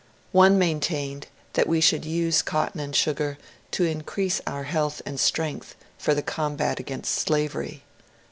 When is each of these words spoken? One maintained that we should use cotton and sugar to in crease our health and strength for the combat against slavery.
One 0.31 0.57
maintained 0.57 1.27
that 1.53 1.67
we 1.67 1.79
should 1.79 2.05
use 2.05 2.41
cotton 2.41 2.79
and 2.81 2.95
sugar 2.95 3.37
to 3.69 3.83
in 3.83 4.01
crease 4.01 4.41
our 4.47 4.63
health 4.63 5.03
and 5.05 5.19
strength 5.19 5.75
for 5.99 6.15
the 6.15 6.23
combat 6.23 6.79
against 6.79 7.13
slavery. 7.13 7.83